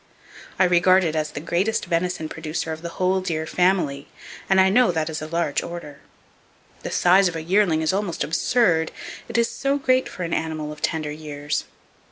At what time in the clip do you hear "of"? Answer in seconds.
2.73-2.81, 7.27-7.35, 10.71-10.81